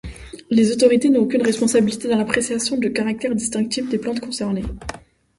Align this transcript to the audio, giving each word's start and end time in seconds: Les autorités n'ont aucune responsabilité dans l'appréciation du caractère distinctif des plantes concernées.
Les 0.49 0.71
autorités 0.71 1.09
n'ont 1.11 1.19
aucune 1.21 1.43
responsabilité 1.45 2.07
dans 2.07 2.17
l'appréciation 2.17 2.75
du 2.75 2.91
caractère 2.91 3.35
distinctif 3.35 3.87
des 3.87 3.99
plantes 3.99 4.19
concernées. 4.19 4.65